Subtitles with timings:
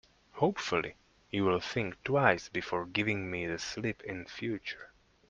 [0.37, 0.95] Hopefully,
[1.29, 4.89] you'll think twice before giving me the slip in future.